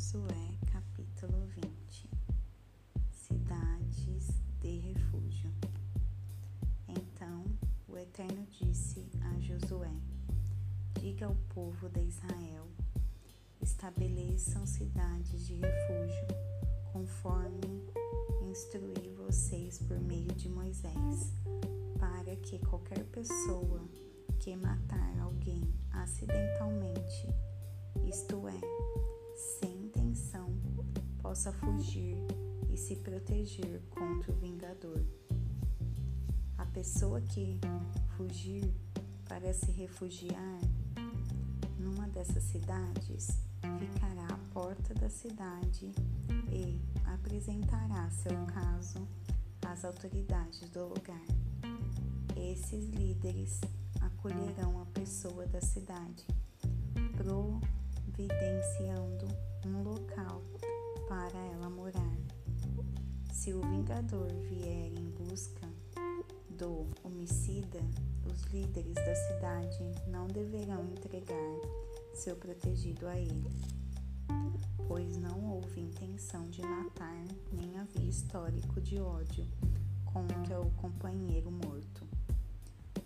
Josué 0.00 0.58
capítulo 0.72 1.46
20 1.46 2.08
Cidades 3.12 4.30
de 4.58 4.78
refúgio. 4.78 5.52
Então 6.88 7.44
o 7.86 7.98
Eterno 7.98 8.46
disse 8.50 9.10
a 9.20 9.38
Josué: 9.40 9.92
Diga 10.98 11.26
ao 11.26 11.34
povo 11.54 11.90
de 11.90 12.00
Israel: 12.00 12.66
Estabeleçam 13.60 14.64
cidades 14.64 15.46
de 15.46 15.56
refúgio, 15.56 16.28
conforme 16.94 17.84
instruí 18.50 19.14
vocês 19.26 19.80
por 19.80 20.00
meio 20.00 20.32
de 20.32 20.48
Moisés, 20.48 21.34
para 21.98 22.34
que 22.36 22.58
qualquer 22.60 23.04
pessoa 23.04 23.86
que 24.38 24.56
matar 24.56 25.18
alguém 25.20 25.70
acidentalmente, 25.92 27.28
isto 28.08 28.48
é, 28.48 28.60
sem 29.36 29.79
possa 31.30 31.52
fugir 31.52 32.16
e 32.68 32.76
se 32.76 32.96
proteger 32.96 33.80
contra 33.88 34.32
o 34.32 34.34
vingador. 34.34 35.00
A 36.58 36.66
pessoa 36.66 37.20
que 37.20 37.60
fugir 38.16 38.74
para 39.28 39.54
se 39.54 39.70
refugiar 39.70 40.58
numa 41.78 42.08
dessas 42.08 42.42
cidades 42.42 43.28
ficará 43.78 44.26
à 44.26 44.38
porta 44.52 44.92
da 44.94 45.08
cidade 45.08 45.92
e 46.50 46.80
apresentará 47.04 48.10
seu 48.10 48.34
caso 48.46 49.06
às 49.64 49.84
autoridades 49.84 50.68
do 50.70 50.88
lugar. 50.88 51.24
Esses 52.36 52.88
líderes 52.88 53.60
acolherão 54.00 54.82
a 54.82 54.86
pessoa 54.86 55.46
da 55.46 55.60
cidade, 55.60 56.26
providenciando 57.16 59.28
um 59.64 59.84
local 59.84 60.42
para 61.10 61.40
ela 61.46 61.68
morar. 61.68 62.16
Se 63.32 63.52
o 63.52 63.60
vingador 63.62 64.28
vier 64.48 64.92
em 64.96 65.10
busca 65.10 65.68
do 66.50 66.86
homicida, 67.02 67.80
os 68.24 68.42
líderes 68.44 68.94
da 68.94 69.14
cidade 69.16 69.78
não 70.06 70.28
deverão 70.28 70.84
entregar 70.84 71.34
seu 72.14 72.36
protegido 72.36 73.08
a 73.08 73.18
ele, 73.18 73.50
pois 74.86 75.16
não 75.16 75.50
houve 75.50 75.80
intenção 75.80 76.48
de 76.48 76.62
matar 76.62 77.24
nem 77.50 77.76
havia 77.76 78.08
histórico 78.08 78.80
de 78.80 79.00
ódio 79.00 79.48
contra 80.04 80.60
o 80.60 80.70
companheiro 80.76 81.50
morto. 81.50 82.06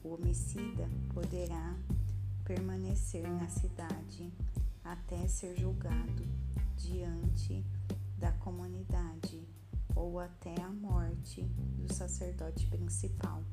O 0.02 0.12
homicida 0.12 0.90
poderá 1.14 1.74
permanecer 2.44 3.26
na 3.26 3.48
cidade 3.48 4.30
até 4.84 5.26
ser 5.26 5.56
julgado 5.56 6.22
diante 6.76 7.64
da 8.24 8.32
comunidade 8.32 9.46
ou 9.94 10.18
até 10.18 10.58
a 10.62 10.70
morte 10.70 11.42
do 11.42 11.92
sacerdote 11.92 12.66
principal. 12.68 13.44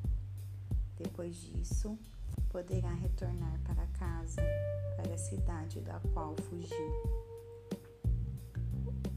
Depois 0.96 1.36
disso, 1.36 1.98
poderá 2.48 2.90
retornar 2.94 3.60
para 3.64 3.86
casa, 3.88 4.40
para 4.96 5.12
a 5.12 5.18
cidade 5.18 5.78
da 5.82 6.00
qual 6.14 6.34
fugiu. 6.48 6.90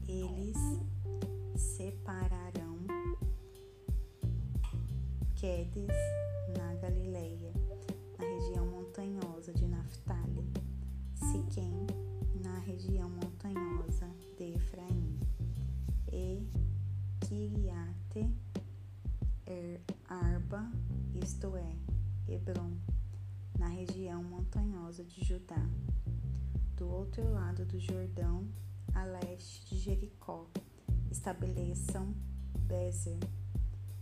Eles 0.06 0.58
separarão 1.56 2.76
Quedes 5.36 5.88
na 6.54 6.74
Galileia, 6.74 7.52
na 8.18 8.26
região 8.26 8.66
montanhosa 8.66 9.54
de 9.54 9.66
Naphtali, 9.66 10.52
Siquém, 11.14 11.86
na 12.44 12.58
região 12.58 13.08
montanhosa 13.08 13.25
Kiriate 17.28 18.30
Arba, 20.08 20.70
isto 21.20 21.56
é, 21.56 21.76
Hebron, 22.28 22.76
na 23.58 23.66
região 23.66 24.22
montanhosa 24.22 25.02
de 25.02 25.24
Judá, 25.24 25.60
do 26.76 26.88
outro 26.88 27.28
lado 27.32 27.64
do 27.64 27.80
Jordão, 27.80 28.46
a 28.94 29.02
leste 29.04 29.66
de 29.66 29.76
Jericó, 29.76 30.46
estabeleçam 31.10 32.14
Bezer, 32.60 33.18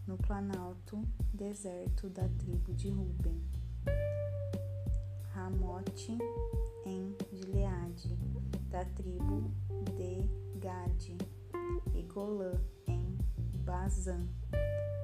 no 0.07 0.19
planalto 0.19 1.03
deserto 1.33 2.11
da 2.11 2.29
tribo 2.29 2.75
de 2.75 2.91
Ruben. 2.91 3.43
Ramote 5.33 6.19
em 6.85 7.17
Gileade, 7.33 8.19
da 8.69 8.85
tribo 8.85 9.51
de 9.97 10.59
Gade, 10.59 11.17
e 11.95 12.03
Golã 12.03 12.61
Bazã, 13.85 14.19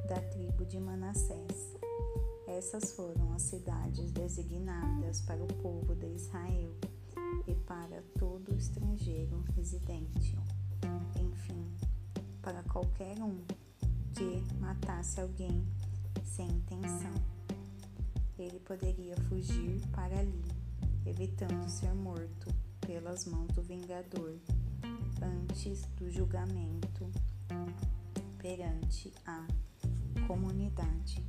da 0.08 0.18
tribo 0.30 0.64
de 0.64 0.80
Manassés. 0.80 1.76
Essas 2.46 2.92
foram 2.92 3.30
as 3.34 3.42
cidades 3.42 4.10
designadas 4.10 5.20
para 5.20 5.44
o 5.44 5.46
povo 5.46 5.94
de 5.94 6.06
Israel 6.06 6.74
e 7.46 7.54
para 7.54 8.02
todo 8.18 8.56
estrangeiro 8.56 9.44
residente. 9.54 10.34
Enfim, 11.20 11.70
para 12.40 12.62
qualquer 12.62 13.22
um 13.22 13.44
que 14.14 14.42
matasse 14.58 15.20
alguém 15.20 15.62
sem 16.24 16.48
intenção. 16.48 17.12
Ele 18.38 18.60
poderia 18.60 19.14
fugir 19.28 19.78
para 19.92 20.20
ali, 20.20 20.42
evitando 21.04 21.68
ser 21.68 21.92
morto 21.92 22.48
pelas 22.80 23.26
mãos 23.26 23.48
do 23.52 23.60
vingador 23.60 24.38
antes 25.20 25.84
do 25.98 26.10
julgamento 26.10 27.10
perante 28.40 29.12
a 29.26 29.46
comunidade. 30.26 31.22